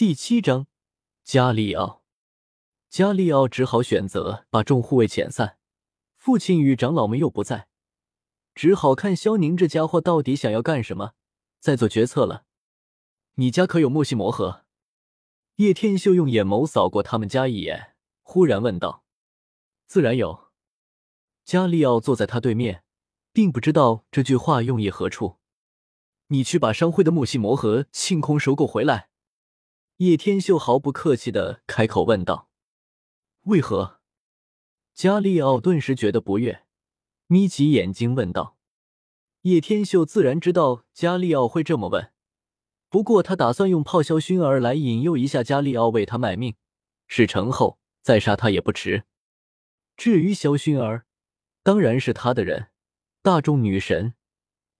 [0.00, 0.66] 第七章，
[1.24, 2.02] 加利奥。
[2.88, 5.58] 加利奥只好选择把众护卫遣散，
[6.16, 7.68] 父亲与长老们又不在，
[8.54, 11.12] 只好看萧宁这家伙到底想要干什么，
[11.58, 12.46] 再做决策了。
[13.34, 14.64] 你家可有木系魔盒？
[15.56, 19.04] 叶天秀用眼眸扫过他们家一眼，忽然问道
[19.86, 20.48] ：“自然有。”
[21.44, 22.84] 加利奥坐在他对面，
[23.34, 25.36] 并不知道这句话用意何处。
[26.28, 29.09] 你去把商会的木系魔盒清空收购回来。
[30.00, 32.48] 叶天秀毫不客气的开口问道
[33.44, 34.00] ：“为何？”
[34.96, 36.64] 加利奥顿时觉得不悦，
[37.26, 38.56] 眯起眼睛问道
[39.42, 42.14] ：“叶天秀自然知道加利奥会这么问，
[42.88, 46.54] 不过他打算用泡萧薰儿来引诱一下加利奥为他卖命，
[47.06, 49.04] 事成后再杀他也不迟。
[49.98, 51.04] 至于萧薰儿，
[51.62, 52.68] 当然是他的人，
[53.20, 54.14] 大众女神，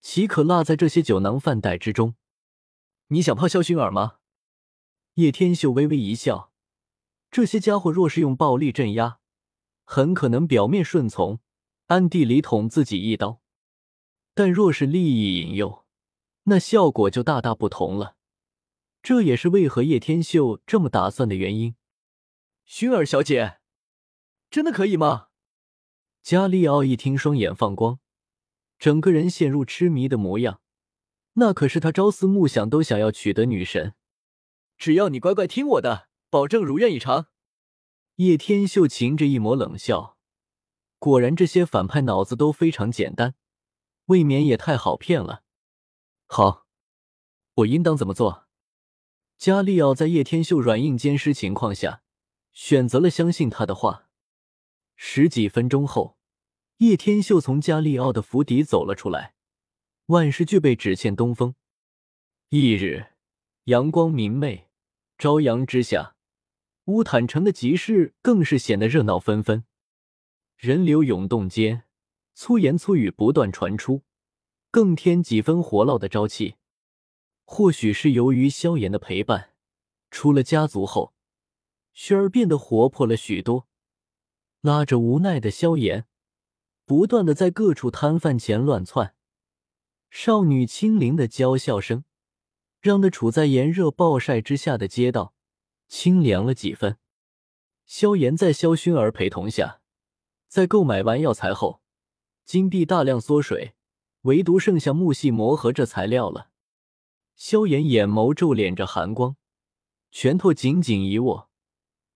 [0.00, 2.14] 岂可落在这些酒囊饭袋之中？
[3.08, 4.17] 你想泡萧薰儿吗？”
[5.18, 6.52] 叶天秀微微一笑，
[7.28, 9.18] 这些家伙若是用暴力镇压，
[9.84, 11.40] 很可能表面顺从，
[11.88, 13.40] 暗地里捅自己一刀；
[14.32, 15.84] 但若是利益引诱，
[16.44, 18.14] 那效果就大大不同了。
[19.02, 21.74] 这也是为何叶天秀这么打算的原因。
[22.64, 23.58] 薰儿小姐，
[24.48, 25.30] 真的可以吗？
[26.22, 27.98] 加利奥一听，双眼放光，
[28.78, 30.60] 整个人陷入痴迷的模样。
[31.32, 33.94] 那可是他朝思暮想都想要娶的女神。
[34.78, 37.26] 只要你乖乖听我的，保证如愿以偿。
[38.16, 40.16] 叶天秀噙着一抹冷笑，
[40.98, 43.34] 果然这些反派脑子都非常简单，
[44.06, 45.42] 未免也太好骗了。
[46.26, 46.66] 好，
[47.54, 48.46] 我应当怎么做？
[49.36, 52.02] 加利奥在叶天秀软硬兼施情况下，
[52.52, 54.08] 选择了相信他的话。
[54.94, 56.18] 十几分钟后，
[56.78, 59.34] 叶天秀从加利奥的府邸走了出来。
[60.06, 61.54] 万事俱备，只欠东风。
[62.50, 63.12] 翌日，
[63.64, 64.67] 阳光明媚。
[65.18, 66.14] 朝阳之下，
[66.84, 69.64] 乌坦城的集市更是显得热闹纷纷，
[70.56, 71.82] 人流涌动间，
[72.34, 74.04] 粗言粗语不断传出，
[74.70, 76.54] 更添几分活络的朝气。
[77.44, 79.54] 或许是由于萧炎的陪伴，
[80.12, 81.12] 出了家族后，
[81.92, 83.66] 轩儿变得活泼了许多，
[84.60, 86.06] 拉着无奈的萧炎，
[86.84, 89.16] 不断的在各处摊贩前乱窜，
[90.10, 92.04] 少女轻灵的娇笑声。
[92.80, 95.34] 让那处在炎热暴晒之下的街道
[95.88, 96.98] 清凉了几分。
[97.86, 99.80] 萧炎在萧薰儿陪同下，
[100.46, 101.80] 在购买完药材后，
[102.44, 103.74] 金币大量缩水，
[104.22, 106.50] 唯独剩下木系魔盒这材料了。
[107.34, 109.36] 萧炎眼眸皱敛着寒光，
[110.10, 111.48] 拳头紧紧一握，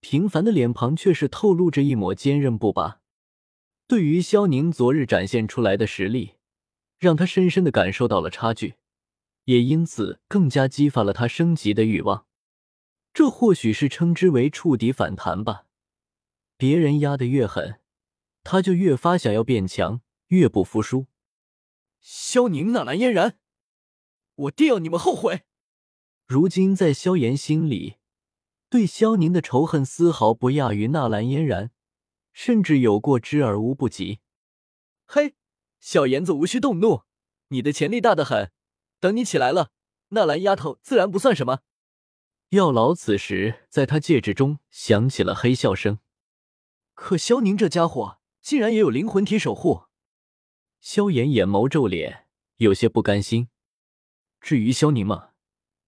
[0.00, 3.00] 平凡的脸庞却是透露着一抹坚韧不拔。
[3.86, 6.36] 对于萧宁昨日展现出来的实力，
[6.98, 8.74] 让他深深的感受到了差距。
[9.48, 12.26] 也因此更加激发了他升级的欲望，
[13.14, 15.64] 这或许是称之为触底反弹吧。
[16.58, 17.80] 别人压得越狠，
[18.44, 21.06] 他就越发想要变强，越不服输。
[21.98, 23.38] 萧宁、纳兰嫣然，
[24.34, 25.44] 我定要你们后悔！
[26.26, 27.96] 如今在萧炎心里，
[28.68, 31.70] 对萧宁的仇恨丝毫不亚于纳兰嫣然，
[32.34, 34.18] 甚至有过之而无不及。
[35.06, 35.36] 嘿，
[35.80, 37.04] 小炎子无需动怒，
[37.48, 38.52] 你的潜力大得很。
[39.00, 39.70] 等你起来了，
[40.08, 41.60] 纳兰丫头自然不算什么。
[42.50, 45.98] 药老此时在他戒指中响起了黑笑声。
[46.94, 49.84] 可萧宁这家伙竟然也有灵魂体守护。
[50.80, 52.26] 萧炎眼眸皱脸，
[52.56, 53.48] 有些不甘心。
[54.40, 55.30] 至于萧宁嘛，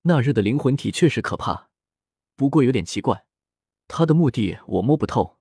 [0.02, 1.70] 那日的灵魂体确实可怕，
[2.36, 3.24] 不过有点奇怪，
[3.88, 5.38] 他的目的我摸不透。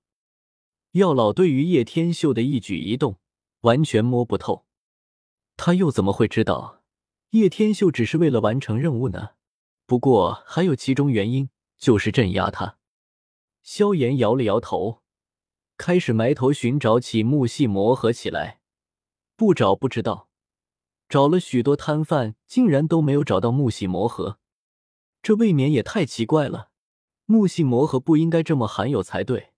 [0.92, 3.20] 药老对于叶天秀的一举一动
[3.60, 4.66] 完全摸不透，
[5.56, 6.79] 他又怎么会知道？
[7.30, 9.30] 叶天秀只是为了完成任务呢，
[9.86, 11.48] 不过还有其中原因，
[11.78, 12.76] 就是镇压他。
[13.62, 15.02] 萧炎摇了摇头，
[15.76, 18.60] 开始埋头寻找起木系魔盒起来。
[19.36, 20.28] 不找不知道，
[21.08, 24.38] 找了许多摊贩，竟然都没有找到木系魔盒，
[25.22, 26.70] 这未免也太奇怪了。
[27.26, 29.52] 木系魔盒不应该这么罕有才对，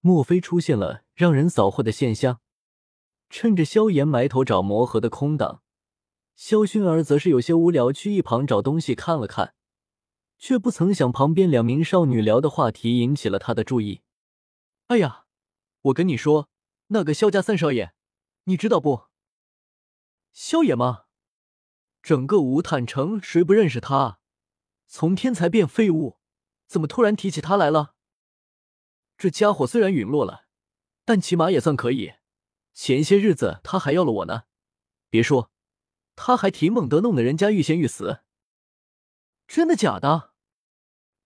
[0.00, 2.40] 莫非出现了让人扫货的现象？
[3.30, 5.62] 趁着萧炎埋头找魔盒的空档。
[6.40, 9.54] 萧薰儿则是有些无聊，去一旁找东西看了看，
[10.38, 14.00] 却不曾想旁边两名少女聊的话题引起了他的注意。
[14.86, 15.26] 哎呀，
[15.82, 16.48] 我跟你说，
[16.86, 17.92] 那个萧家三少爷，
[18.44, 19.08] 你知道不？
[20.32, 21.04] 萧爷吗？
[22.02, 24.18] 整个无坦城谁不认识他？
[24.86, 26.20] 从天才变废物，
[26.66, 27.94] 怎么突然提起他来了？
[29.18, 30.46] 这家伙虽然陨落了，
[31.04, 32.14] 但起码也算可以。
[32.72, 34.44] 前些日子他还要了我呢，
[35.10, 35.49] 别说。
[36.22, 38.20] 他还挺猛得，弄得人家欲仙欲死。
[39.48, 40.34] 真的假的？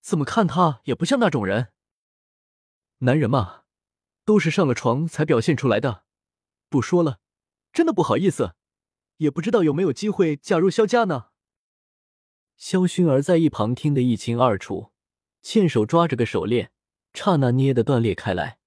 [0.00, 1.72] 怎么看他也不像那种人。
[2.98, 3.64] 男人嘛，
[4.24, 6.04] 都是上了床才表现出来的。
[6.68, 7.18] 不说了，
[7.72, 8.54] 真的不好意思，
[9.16, 11.30] 也不知道有没有机会加入萧家呢。
[12.56, 14.92] 萧薰儿在一旁听得一清二楚，
[15.42, 16.70] 纤手抓着个手链，
[17.12, 18.60] 刹那捏得断裂开来，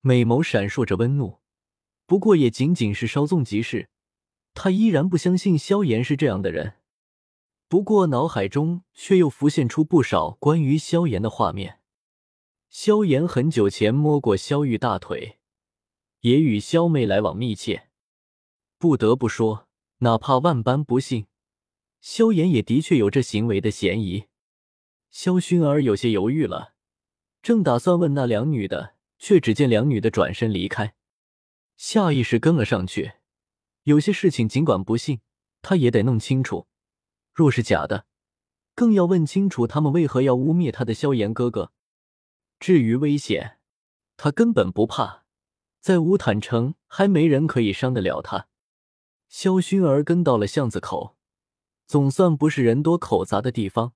[0.00, 1.42] 美眸闪烁着温怒。
[2.06, 3.90] 不过也仅仅是稍纵即逝，
[4.54, 6.74] 他依然不相信萧炎是这样的人。
[7.68, 11.80] 不过脑海中却又浮现出不少关于萧炎的画面。
[12.68, 15.38] 萧炎很久前摸过萧玉大腿，
[16.20, 17.88] 也与萧妹来往密切。
[18.78, 19.68] 不得不说，
[19.98, 21.26] 哪怕万般不幸，
[22.00, 24.24] 萧炎也的确有这行为的嫌疑。
[25.10, 26.74] 萧薰儿有些犹豫了，
[27.42, 30.94] 正打算问那两女的，却只见两女的转身离开，
[31.76, 33.12] 下意识跟了上去。
[33.84, 35.20] 有些事情尽管不信，
[35.60, 36.66] 他也得弄清楚。
[37.32, 38.06] 若是假的，
[38.74, 41.72] 更要问清楚他们为何要污蔑他的萧炎哥哥。
[42.60, 43.58] 至于危险，
[44.16, 45.24] 他根本不怕，
[45.80, 48.46] 在乌坦城还没人可以伤得了他。
[49.28, 51.16] 萧薰儿跟到了巷子口，
[51.86, 53.94] 总算不是人多口杂的地方，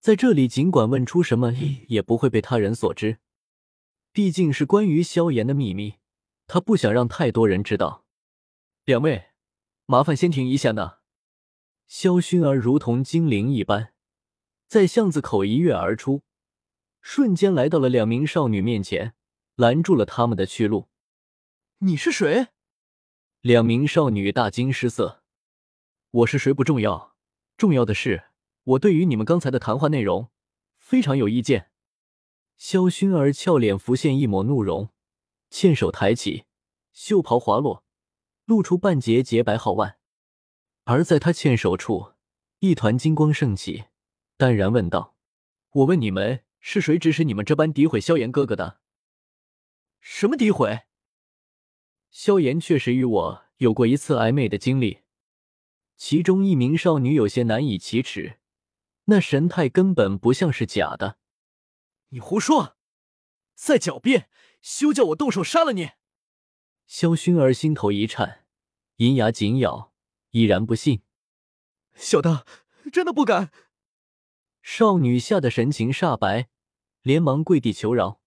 [0.00, 1.52] 在这里尽管问出什么，
[1.88, 3.18] 也不会被他人所知。
[4.12, 5.96] 毕竟是关于萧炎的秘密，
[6.46, 8.06] 他不想让太多人知道。
[8.88, 9.26] 两位，
[9.84, 11.00] 麻烦先停一下呢。
[11.86, 13.92] 萧薰儿如同精灵一般，
[14.66, 16.22] 在巷子口一跃而出，
[17.02, 19.14] 瞬间来到了两名少女面前，
[19.56, 20.88] 拦住了他们的去路。
[21.80, 22.46] 你是谁？
[23.42, 25.22] 两名少女大惊失色。
[26.10, 27.14] 我是谁不重要，
[27.58, 28.30] 重要的是
[28.64, 30.30] 我对于你们刚才的谈话内容
[30.78, 31.70] 非常有意见。
[32.56, 34.88] 萧薰儿俏脸浮现一抹怒容，
[35.50, 36.46] 纤手抬起，
[36.94, 37.84] 袖袍滑落，
[38.48, 39.98] 露出半截洁白皓腕。
[40.84, 42.14] 而在他欠手处，
[42.60, 43.84] 一团金光盛起，
[44.38, 45.18] 淡然问道
[45.70, 48.80] ：“我问你们，是谁指使你们这般诋毁萧炎哥哥的？
[50.00, 50.84] 什么诋毁？
[52.10, 55.02] 萧炎确实与我有过一次暧昧的经历，
[55.98, 58.38] 其中一名少女有些难以启齿，
[59.04, 61.18] 那神态根本不像是假的。
[62.08, 62.78] 你胡说！
[63.54, 64.30] 再狡辩，
[64.62, 65.90] 休叫我动手杀了你！”
[66.88, 68.46] 萧薰儿心头一颤，
[68.96, 69.92] 银牙紧咬。
[70.30, 71.02] 依然不信，
[71.94, 72.46] 小的
[72.90, 73.50] 真的不敢。
[74.62, 76.48] 少女吓得神情煞白，
[77.02, 78.20] 连忙跪地求饶。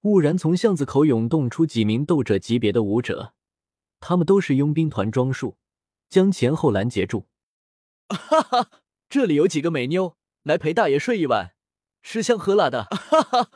[0.00, 3.34] 蓦然从巷子口涌动出几名斗者级别的武者，
[4.00, 5.58] 他们都是佣兵团装束，
[6.08, 7.28] 将前后拦截住。
[8.08, 8.70] 哈哈，
[9.10, 11.54] 这里有几个美妞，来陪大爷睡一晚，
[12.02, 12.84] 吃香喝辣的。
[12.88, 13.50] 哈哈。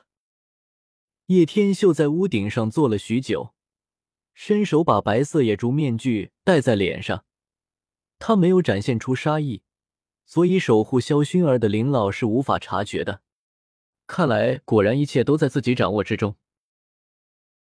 [1.26, 3.54] 叶天秀在屋顶上坐了许久，
[4.34, 7.24] 伸手把白色野猪面具戴在脸上。
[8.18, 9.62] 他没有展现出杀意，
[10.26, 13.22] 所以守护萧薰儿的林老是无法察觉的。
[14.06, 16.36] 看来，果然一切都在自己掌握之中。